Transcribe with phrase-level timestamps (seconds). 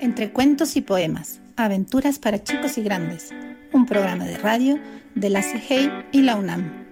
[0.00, 3.32] Entre cuentos y poemas, aventuras para chicos y grandes,
[3.74, 4.80] un programa de radio
[5.14, 6.86] de la CIGEI y la UNAM.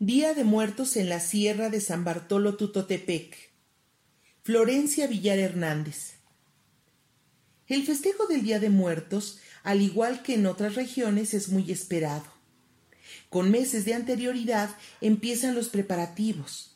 [0.00, 3.52] Día de Muertos en la Sierra de San Bartolo Tutotepec.
[4.42, 6.14] Florencia Villar Hernández.
[7.68, 12.24] El festejo del Día de Muertos, al igual que en otras regiones, es muy esperado.
[13.30, 16.73] Con meses de anterioridad empiezan los preparativos.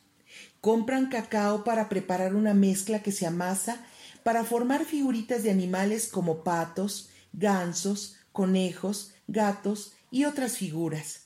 [0.61, 3.85] Compran cacao para preparar una mezcla que se amasa
[4.23, 11.21] para formar figuritas de animales como patos, gansos, conejos, gatos y otras figuras.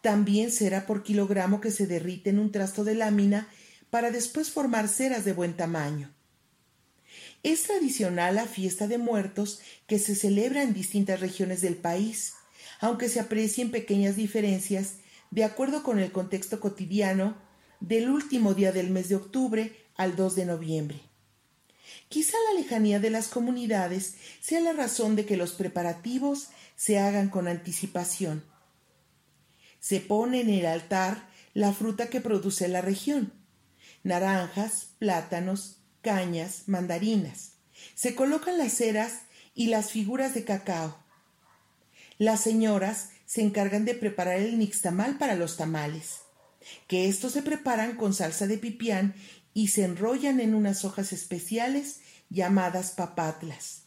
[0.00, 3.48] También será por kilogramo que se derrite en un trasto de lámina
[3.90, 6.12] para después formar ceras de buen tamaño.
[7.42, 12.34] Es tradicional la fiesta de muertos que se celebra en distintas regiones del país,
[12.80, 14.94] aunque se aprecien pequeñas diferencias
[15.30, 17.36] de acuerdo con el contexto cotidiano
[17.88, 21.00] del último día del mes de octubre al 2 de noviembre.
[22.08, 27.28] Quizá la lejanía de las comunidades sea la razón de que los preparativos se hagan
[27.28, 28.42] con anticipación
[29.84, 33.34] se pone en el altar la fruta que produce la región,
[34.02, 37.56] naranjas, plátanos, cañas, mandarinas.
[37.94, 39.24] Se colocan las ceras
[39.54, 40.96] y las figuras de cacao.
[42.16, 46.20] Las señoras se encargan de preparar el nixtamal para los tamales,
[46.86, 49.14] que estos se preparan con salsa de pipián
[49.52, 53.82] y se enrollan en unas hojas especiales llamadas papatlas.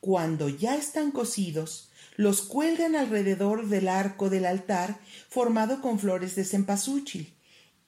[0.00, 4.98] Cuando ya están cocidos, los cuelgan alrededor del arco del altar
[5.28, 7.34] formado con flores de cempasúchil.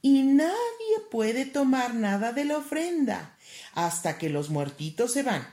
[0.02, 0.54] Y nadie
[1.10, 3.36] puede tomar nada de la ofrenda
[3.74, 5.46] hasta que los muertitos se van.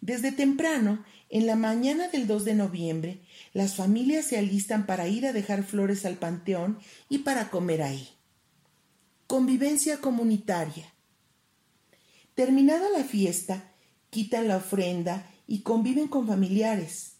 [0.00, 3.22] Desde temprano, en la mañana del 2 de noviembre,
[3.54, 8.06] las familias se alistan para ir a dejar flores al panteón y para comer ahí.
[9.26, 10.92] Convivencia comunitaria.
[12.34, 13.72] Terminada la fiesta,
[14.10, 17.14] quitan la ofrenda y conviven con familiares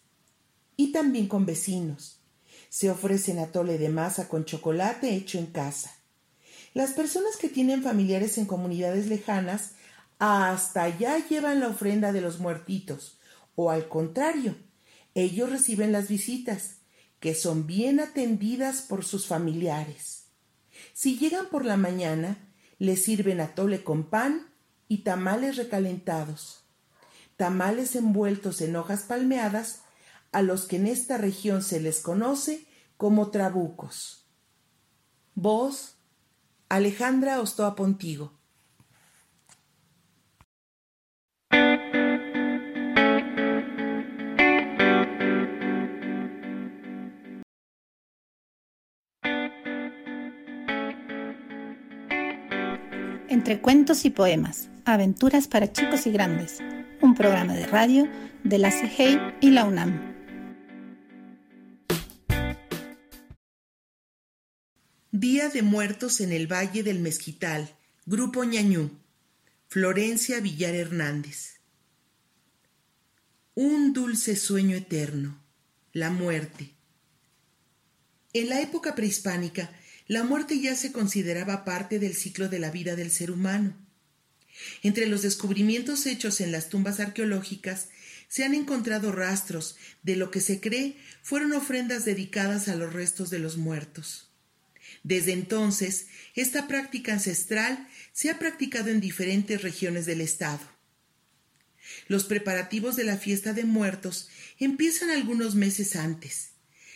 [0.77, 2.19] y también con vecinos.
[2.69, 5.91] Se ofrecen atole de masa con chocolate hecho en casa.
[6.75, 9.71] Las personas que tienen familiares en comunidades lejanas
[10.19, 13.17] hasta allá llevan la ofrenda de los muertitos,
[13.55, 14.55] o al contrario,
[15.15, 16.77] ellos reciben las visitas,
[17.19, 20.25] que son bien atendidas por sus familiares.
[20.93, 22.37] Si llegan por la mañana,
[22.79, 24.51] les sirven atole con pan
[24.87, 26.65] y tamales recalentados,
[27.37, 29.83] tamales envueltos en hojas palmeadas
[30.31, 32.65] a los que en esta región se les conoce
[32.97, 34.25] como trabucos.
[35.35, 35.95] Voz
[36.69, 38.33] Alejandra Ostoa Pontigo.
[53.61, 56.59] Cuentos y poemas, aventuras para chicos y grandes,
[57.01, 58.09] un programa de radio
[58.43, 60.13] de la CIGEI y la UNAM.
[65.11, 67.69] Día de Muertos en el Valle del Mezquital,
[68.05, 68.91] Grupo Ñañú,
[69.67, 71.61] Florencia Villar Hernández.
[73.55, 75.37] Un dulce sueño eterno,
[75.93, 76.71] la muerte.
[78.33, 79.69] En la época prehispánica,
[80.07, 83.75] la muerte ya se consideraba parte del ciclo de la vida del ser humano.
[84.81, 87.89] Entre los descubrimientos hechos en las tumbas arqueológicas
[88.27, 93.29] se han encontrado rastros de lo que se cree fueron ofrendas dedicadas a los restos
[93.29, 94.29] de los muertos.
[95.03, 100.61] Desde entonces, esta práctica ancestral se ha practicado en diferentes regiones del estado.
[102.07, 106.52] Los preparativos de la fiesta de muertos empiezan algunos meses antes.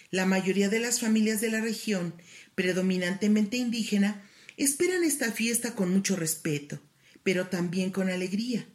[0.10, 2.14] La mayoría de las familias de la región,
[2.56, 4.24] predominantemente indígena,
[4.56, 6.80] esperan esta fiesta con mucho respeto,
[7.24, 8.68] pero también con alegría,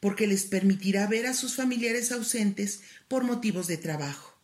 [0.00, 4.36] porque les permitirá ver a sus familiares ausentes por motivos de trabajo.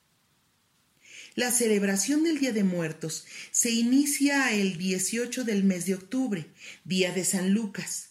[1.34, 6.46] La celebración del Día de Muertos se inicia el 18 del mes de octubre,
[6.84, 8.10] día de San Lucas.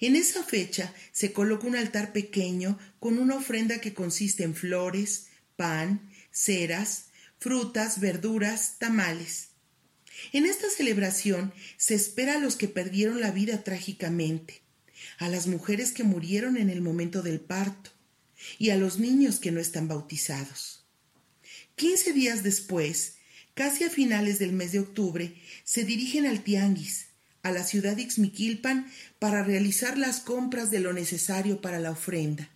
[0.00, 5.26] En esa fecha se coloca un altar pequeño con una ofrenda que consiste en flores,
[5.54, 7.07] pan, ceras,
[7.38, 9.48] frutas, verduras, tamales.
[10.32, 14.62] En esta celebración se espera a los que perdieron la vida trágicamente,
[15.18, 17.90] a las mujeres que murieron en el momento del parto
[18.58, 20.84] y a los niños que no están bautizados.
[21.76, 23.14] Quince días después,
[23.54, 25.34] casi a finales del mes de octubre,
[25.64, 27.06] se dirigen al Tianguis,
[27.42, 32.50] a la ciudad de Ixmiquilpan, para realizar las compras de lo necesario para la ofrenda.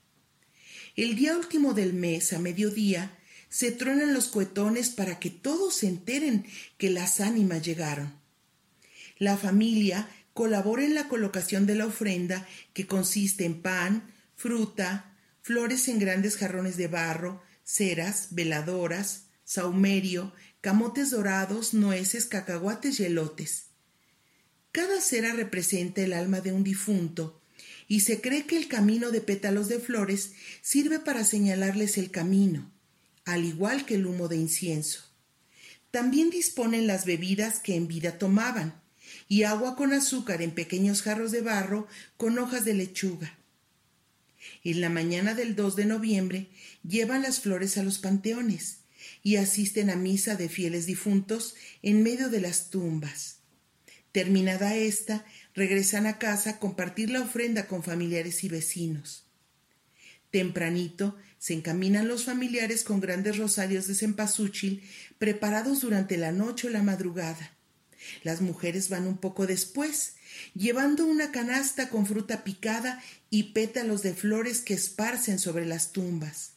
[0.97, 3.17] El día último del mes, a mediodía,
[3.53, 6.47] se tronan los cohetones para que todos se enteren
[6.79, 8.15] que las ánimas llegaron.
[9.19, 15.87] La familia colabora en la colocación de la ofrenda que consiste en pan, fruta, flores
[15.89, 20.33] en grandes jarrones de barro, ceras, veladoras, saumerio,
[20.63, 23.67] camotes dorados, nueces, cacahuates y elotes.
[24.73, 27.43] Cada cera representa el alma de un difunto
[27.87, 30.33] y se cree que el camino de pétalos de flores
[30.63, 32.73] sirve para señalarles el camino,
[33.25, 35.05] al igual que el humo de incienso.
[35.91, 38.81] También disponen las bebidas que en vida tomaban,
[39.29, 41.87] y agua con azúcar en pequeños jarros de barro
[42.17, 43.39] con hojas de lechuga.
[44.65, 46.49] En la mañana del 2 de noviembre
[46.87, 48.79] llevan las flores a los panteones
[49.23, 53.39] y asisten a misa de fieles difuntos en medio de las tumbas.
[54.13, 55.25] Terminada esta,
[55.55, 59.25] regresan a casa a compartir la ofrenda con familiares y vecinos.
[60.31, 64.81] Tempranito se encaminan los familiares con grandes rosarios de cempasúchil
[65.19, 67.51] preparados durante la noche o la madrugada.
[68.23, 70.15] Las mujeres van un poco después,
[70.55, 76.53] llevando una canasta con fruta picada y pétalos de flores que esparcen sobre las tumbas.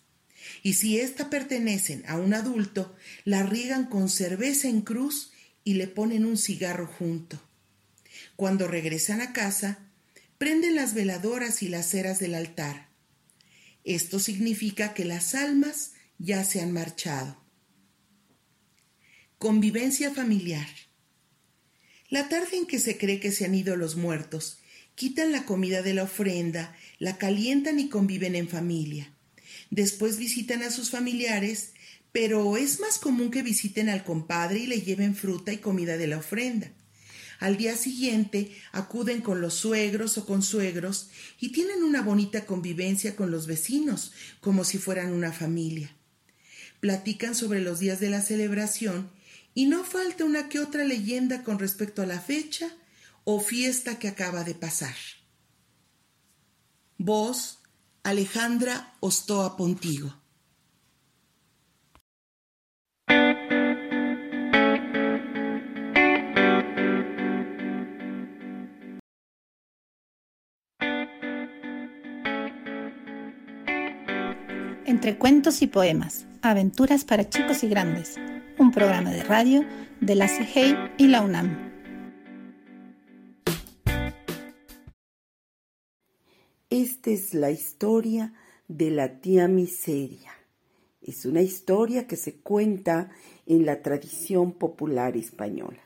[0.62, 5.32] Y si ésta pertenecen a un adulto, la riegan con cerveza en cruz
[5.64, 7.42] y le ponen un cigarro junto.
[8.36, 9.80] Cuando regresan a casa,
[10.38, 12.85] prenden las veladoras y las ceras del altar.
[13.86, 17.38] Esto significa que las almas ya se han marchado.
[19.38, 20.68] Convivencia familiar.
[22.10, 24.58] La tarde en que se cree que se han ido los muertos,
[24.96, 29.14] quitan la comida de la ofrenda, la calientan y conviven en familia.
[29.70, 31.74] Después visitan a sus familiares,
[32.12, 36.08] pero es más común que visiten al compadre y le lleven fruta y comida de
[36.08, 36.72] la ofrenda.
[37.40, 41.10] Al día siguiente acuden con los suegros o con suegros
[41.40, 45.96] y tienen una bonita convivencia con los vecinos, como si fueran una familia.
[46.80, 49.10] Platican sobre los días de la celebración
[49.54, 52.70] y no falta una que otra leyenda con respecto a la fecha
[53.24, 54.96] o fiesta que acaba de pasar.
[56.98, 57.60] Voz
[58.04, 60.25] Alejandra Ostoa Pontigo.
[74.88, 78.18] Entre cuentos y poemas, aventuras para chicos y grandes,
[78.60, 79.66] un programa de radio
[80.00, 81.74] de la CIGEI y la UNAM.
[86.70, 88.34] Esta es la historia
[88.68, 90.32] de la tía Miseria.
[91.02, 93.10] Es una historia que se cuenta
[93.48, 95.82] en la tradición popular española.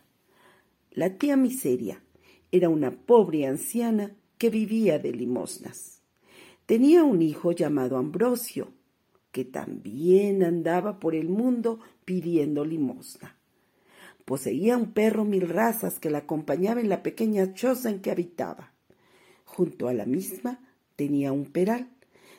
[0.92, 2.04] La tía Miseria
[2.52, 6.02] era una pobre anciana que vivía de limosnas.
[6.66, 8.74] Tenía un hijo llamado Ambrosio,
[9.31, 13.38] que también andaba por el mundo pidiendo limosna.
[14.26, 18.74] Poseía un perro mil razas que la acompañaba en la pequeña choza en que habitaba.
[19.46, 20.60] Junto a la misma
[20.96, 21.90] tenía un peral,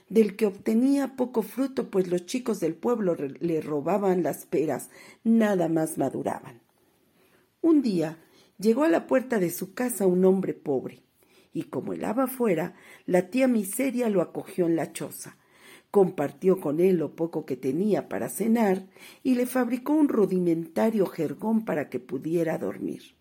[0.09, 4.91] del que obtenía poco fruto, pues los chicos del pueblo le robaban las peras,
[5.23, 6.61] nada más maduraban.
[7.63, 8.19] Un día
[8.59, 11.03] llegó a la puerta de su casa un hombre pobre,
[11.53, 12.75] y como helaba fuera,
[13.07, 15.37] la tía Miseria lo acogió en la choza,
[15.91, 18.87] compartió con él lo poco que tenía para cenar
[19.23, 23.17] y le fabricó un rudimentario jergón para que pudiera dormir.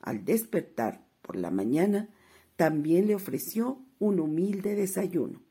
[0.00, 2.08] Al despertar por la mañana,
[2.56, 5.42] también le ofreció un humilde desayuno.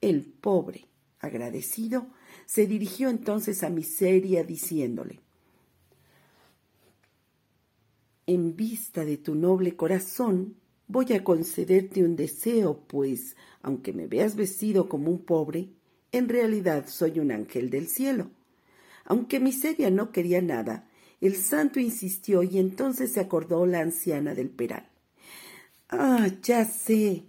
[0.00, 0.86] El pobre,
[1.20, 2.06] agradecido,
[2.46, 5.20] se dirigió entonces a Miseria diciéndole
[8.26, 14.36] En vista de tu noble corazón, voy a concederte un deseo, pues, aunque me veas
[14.36, 15.70] vestido como un pobre,
[16.12, 18.30] en realidad soy un ángel del cielo.
[19.04, 20.88] Aunque Miseria no quería nada,
[21.20, 24.88] el santo insistió y entonces se acordó la anciana del peral.
[25.88, 27.24] Ah, ya sé.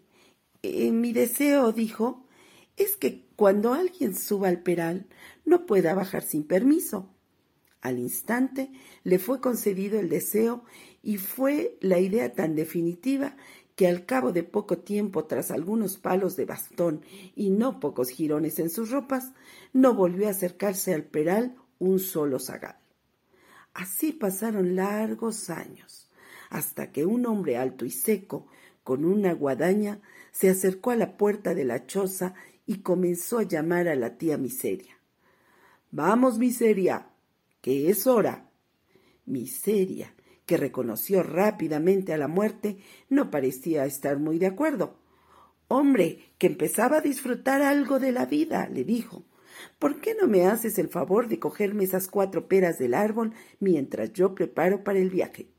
[0.61, 2.25] Eh, mi deseo, dijo,
[2.77, 5.05] es que cuando alguien suba al peral
[5.45, 7.09] no pueda bajar sin permiso.
[7.81, 8.71] Al instante
[9.03, 10.63] le fue concedido el deseo
[11.05, 13.37] y fue la idea tan definitiva
[13.75, 17.01] que al cabo de poco tiempo, tras algunos palos de bastón
[17.35, 19.31] y no pocos jirones en sus ropas,
[19.71, 22.77] no volvió a acercarse al peral un solo zagal.
[23.75, 26.09] Así pasaron largos años,
[26.49, 28.47] hasta que un hombre alto y seco,
[28.83, 32.33] con una guadaña, se acercó a la puerta de la choza
[32.65, 34.97] y comenzó a llamar a la tía Miseria.
[35.91, 37.09] Vamos, Miseria,
[37.61, 38.49] que es hora.
[39.25, 42.77] Miseria, que reconoció rápidamente a la muerte,
[43.09, 44.97] no parecía estar muy de acuerdo.
[45.67, 49.23] Hombre, que empezaba a disfrutar algo de la vida, le dijo.
[49.79, 54.13] ¿Por qué no me haces el favor de cogerme esas cuatro peras del árbol mientras
[54.13, 55.49] yo preparo para el viaje?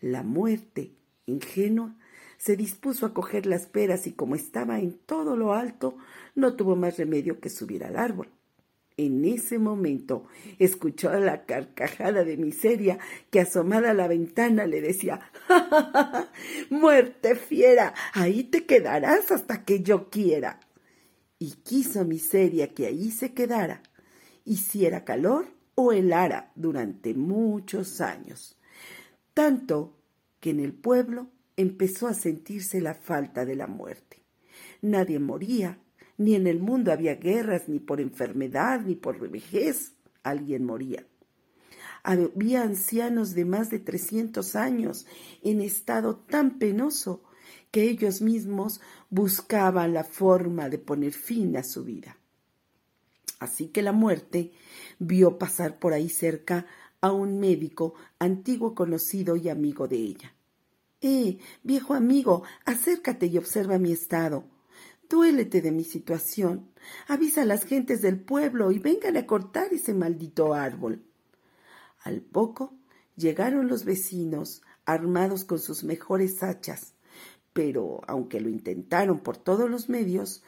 [0.00, 0.92] La muerte,
[1.26, 1.96] Ingenua,
[2.38, 5.96] se dispuso a coger las peras y como estaba en todo lo alto,
[6.34, 8.28] no tuvo más remedio que subir al árbol.
[9.02, 10.26] En ese momento
[10.58, 12.98] escuchó la carcajada de miseria
[13.30, 16.32] que asomada a la ventana le decía ¡Ja, ja, ja,
[16.68, 17.94] muerte fiera!
[18.12, 20.60] Ahí te quedarás hasta que yo quiera.
[21.38, 23.82] Y quiso miseria que ahí se quedara,
[24.44, 28.58] hiciera calor o helara durante muchos años.
[29.32, 29.96] Tanto
[30.40, 34.18] que en el pueblo empezó a sentirse la falta de la muerte.
[34.82, 35.78] Nadie moría,
[36.20, 41.06] ni en el mundo había guerras, ni por enfermedad, ni por vejez alguien moría.
[42.02, 45.06] Había ancianos de más de trescientos años
[45.42, 47.22] en estado tan penoso
[47.70, 52.18] que ellos mismos buscaban la forma de poner fin a su vida.
[53.38, 54.52] Así que la muerte
[54.98, 56.66] vio pasar por ahí cerca
[57.00, 60.34] a un médico antiguo conocido y amigo de ella.
[61.00, 64.49] Eh, viejo amigo, acércate y observa mi estado.
[65.10, 66.70] Duélete de mi situación.
[67.08, 71.02] Avisa a las gentes del pueblo y vengan a cortar ese maldito árbol.
[72.04, 72.78] Al poco
[73.16, 76.94] llegaron los vecinos, armados con sus mejores hachas,
[77.52, 80.44] pero aunque lo intentaron por todos los medios,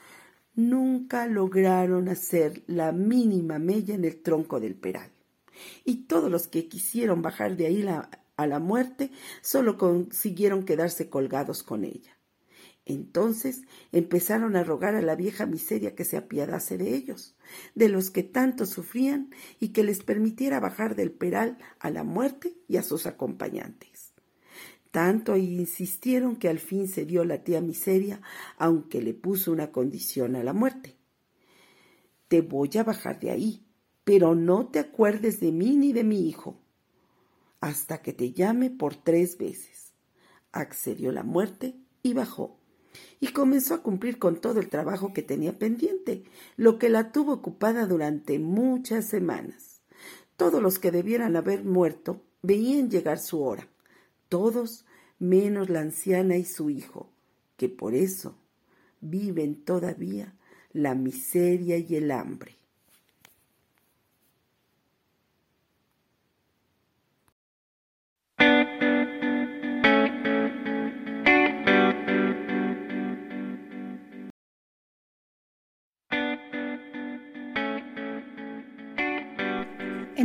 [0.55, 5.11] nunca lograron hacer la mínima mella en el tronco del peral.
[5.85, 7.85] Y todos los que quisieron bajar de ahí
[8.37, 12.17] a la muerte, solo consiguieron quedarse colgados con ella.
[12.85, 13.63] Entonces
[13.93, 17.37] empezaron a rogar a la vieja miseria que se apiadase de ellos,
[17.75, 22.57] de los que tanto sufrían y que les permitiera bajar del peral a la muerte
[22.67, 24.13] y a sus acompañantes.
[24.91, 28.21] Tanto insistieron que al fin se dio la tía miseria,
[28.59, 30.97] aunque le puso una condición a la muerte.
[32.29, 33.65] Te voy a bajar de ahí,
[34.05, 36.63] pero no te acuerdes de mí ni de mi hijo
[37.63, 39.95] hasta que te llame por tres veces.
[40.51, 42.59] Accedió la muerte y bajó.
[43.21, 46.25] Y comenzó a cumplir con todo el trabajo que tenía pendiente,
[46.57, 49.81] lo que la tuvo ocupada durante muchas semanas.
[50.37, 53.69] Todos los que debieran haber muerto veían llegar su hora,
[54.29, 54.85] todos
[55.19, 57.11] menos la anciana y su hijo,
[57.57, 58.37] que por eso
[59.01, 60.35] viven todavía
[60.73, 62.62] la miseria y el hambre.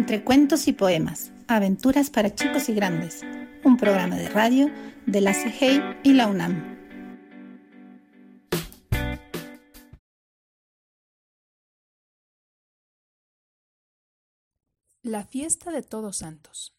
[0.08, 3.26] Entre cuentos y poemas, aventuras para chicos y grandes,
[3.66, 4.72] un programa de radio
[5.06, 6.78] de la CIGEI y la UNAM.
[15.04, 16.74] La fiesta de Todos Santos.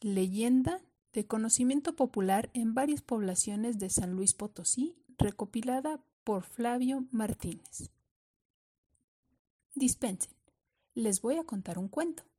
[0.00, 0.80] Leyenda
[1.12, 7.90] de conocimiento popular en varias poblaciones de San Luis Potosí, recopilada por Flavio Martínez.
[9.74, 10.30] Dispensen,
[10.94, 12.29] les voy a contar un cuento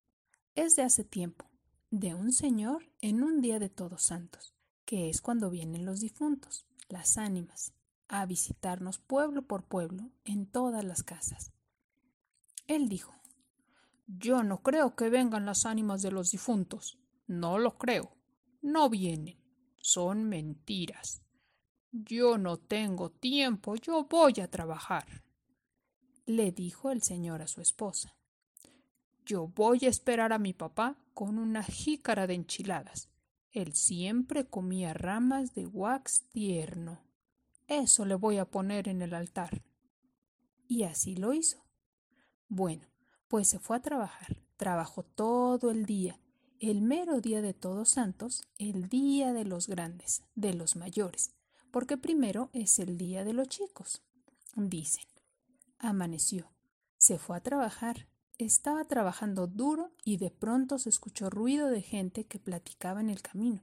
[0.56, 1.46] es de hace tiempo,
[1.92, 4.54] de un señor en un día de todos santos,
[4.86, 7.74] que es cuando vienen los difuntos, las ánimas,
[8.08, 11.54] a visitarnos pueblo por pueblo en todas las casas.
[12.68, 13.14] Él dijo,
[14.08, 18.18] Yo no creo que vengan las ánimas de los difuntos, no lo creo,
[18.62, 19.40] no vienen,
[19.78, 21.22] son mentiras.
[21.94, 25.24] Yo no tengo tiempo, yo voy a trabajar.
[26.26, 28.16] Le dijo el señor a su esposa.
[29.32, 33.08] Yo voy a esperar a mi papá con una jícara de enchiladas.
[33.54, 37.00] Él siempre comía ramas de wax tierno.
[37.66, 39.64] Eso le voy a poner en el altar.
[40.68, 41.64] Y así lo hizo.
[42.50, 42.90] Bueno,
[43.30, 44.36] pues se fue a trabajar.
[44.58, 46.20] Trabajó todo el día,
[46.60, 51.32] el mero día de Todos Santos, el día de los grandes, de los mayores,
[51.72, 54.02] porque primero es el día de los chicos.
[54.58, 55.06] Dicen.
[55.80, 56.52] Amaneció.
[56.98, 58.11] Se fue a trabajar
[58.46, 63.22] estaba trabajando duro y de pronto se escuchó ruido de gente que platicaba en el
[63.22, 63.62] camino.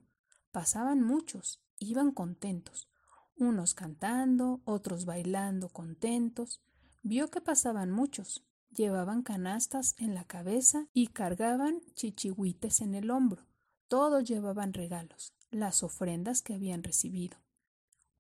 [0.53, 2.89] Pasaban muchos, iban contentos,
[3.37, 6.61] unos cantando, otros bailando contentos.
[7.03, 13.47] Vio que pasaban muchos, llevaban canastas en la cabeza y cargaban chichihuites en el hombro.
[13.89, 17.39] Todos llevaban regalos, las ofrendas que habían recibido.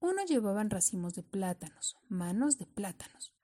[0.01, 3.35] Unos llevaban racimos de plátanos, manos de plátanos,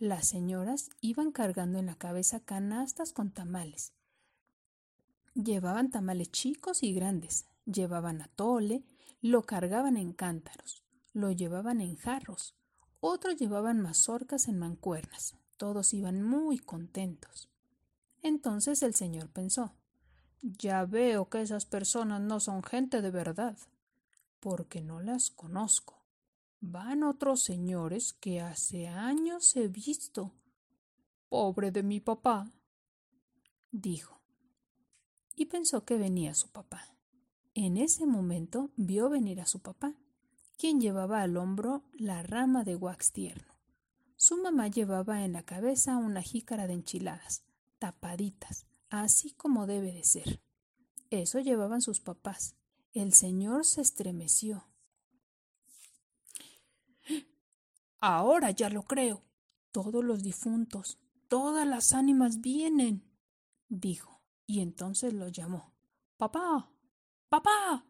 [0.00, 3.92] las señoras iban cargando en la cabeza canastas con tamales.
[5.34, 8.82] Llevaban tamales chicos y grandes, llevaban atole,
[9.20, 12.56] lo cargaban en cántaros, lo llevaban en jarros,
[13.00, 15.36] otros llevaban mazorcas en mancuernas.
[15.58, 17.50] Todos iban muy contentos.
[18.22, 19.74] Entonces el señor pensó,
[20.40, 23.58] ya veo que esas personas no son gente de verdad.
[24.40, 25.99] porque no las conozco.
[26.60, 30.34] Van otros señores que hace años he visto.
[31.30, 32.52] Pobre de mi papá,
[33.70, 34.20] dijo.
[35.34, 36.94] Y pensó que venía su papá.
[37.54, 39.94] En ese momento vio venir a su papá,
[40.58, 43.54] quien llevaba al hombro la rama de wax tierno.
[44.16, 47.42] Su mamá llevaba en la cabeza una jícara de enchiladas,
[47.78, 50.42] tapaditas, así como debe de ser.
[51.08, 52.54] Eso llevaban sus papás.
[52.92, 54.69] El señor se estremeció.
[58.00, 59.22] Ahora ya lo creo.
[59.72, 63.04] Todos los difuntos, todas las ánimas vienen,
[63.68, 65.72] dijo, y entonces lo llamó.
[66.16, 66.70] Papá,
[67.28, 67.84] papá,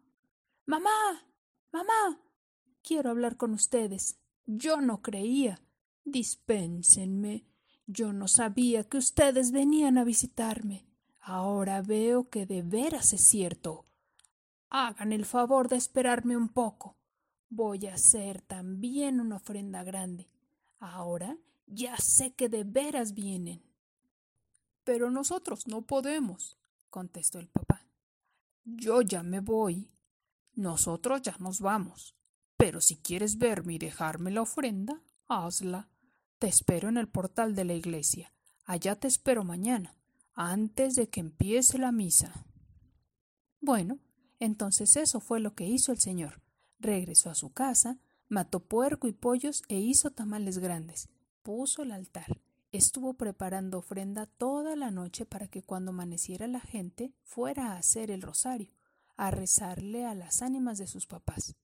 [0.67, 1.25] mamá,
[1.73, 2.21] mamá,
[2.83, 4.19] quiero hablar con ustedes.
[4.47, 5.63] Yo no creía.
[6.05, 7.47] Dispénsenme.
[7.87, 10.87] Yo no sabía que ustedes venían a visitarme.
[11.21, 13.87] Ahora veo que de veras es cierto.
[14.69, 17.00] Hagan el favor de esperarme un poco.
[17.51, 20.29] Voy a hacer también una ofrenda grande.
[20.79, 23.63] Ahora ya sé que de veras vienen.
[24.85, 26.57] Pero nosotros no podemos,
[26.91, 27.87] contestó el papá.
[28.65, 29.91] Yo ya me voy.
[30.55, 32.15] Nosotros ya nos vamos.
[32.57, 35.89] Pero si quieres verme y dejarme la ofrenda, hazla.
[36.39, 38.33] Te espero en el portal de la iglesia.
[38.65, 39.97] Allá te espero mañana,
[40.35, 42.47] antes de que empiece la misa.
[43.61, 43.99] Bueno,
[44.39, 46.41] entonces eso fue lo que hizo el Señor.
[46.81, 51.09] Regresó a su casa, mató puerco y pollos e hizo tamales grandes.
[51.43, 52.41] Puso el altar.
[52.73, 58.11] Estuvo preparando ofrenda toda la noche para que cuando amaneciera la gente fuera a hacer
[58.11, 58.73] el rosario,
[59.17, 61.55] a rezarle a las ánimas de sus papás.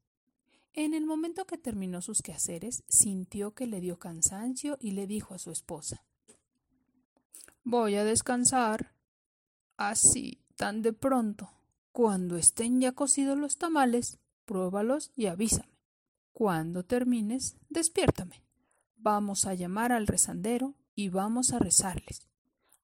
[0.75, 5.33] En el momento que terminó sus quehaceres, sintió que le dio cansancio y le dijo
[5.33, 6.05] a su esposa
[7.65, 8.93] Voy a descansar.
[9.77, 11.51] Así, tan de pronto.
[11.93, 15.77] Cuando estén ya cocidos los tamales, pruébalos y avísame.
[16.33, 18.43] Cuando termines, despiértame.
[18.97, 22.27] Vamos a llamar al rezandero y vamos a rezarles.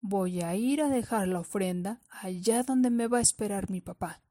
[0.02, 4.22] Voy a ir a dejar la ofrenda allá donde me va a esperar mi papá.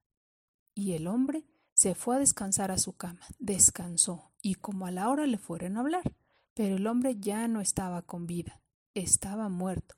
[0.75, 5.09] Y el hombre se fue a descansar a su cama, descansó, y como a la
[5.09, 6.15] hora le fueron a hablar,
[6.55, 8.61] pero el hombre ya no estaba con vida,
[8.95, 9.95] estaba muerto,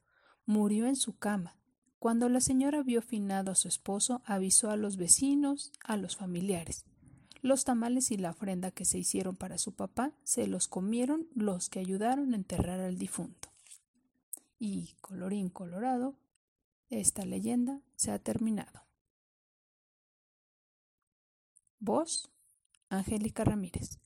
[0.47, 1.57] murió en su cama,
[1.99, 6.85] cuando la señora vio finado a su esposo, avisó a los vecinos, a los familiares.
[7.43, 11.69] Los tamales y la ofrenda que se hicieron para su papá se los comieron los
[11.69, 13.49] que ayudaron a enterrar al difunto.
[14.61, 16.15] Y, colorín colorado,
[16.89, 18.85] esta leyenda se ha terminado.
[21.81, 22.31] Voz,
[22.91, 23.99] Angélica Ramírez.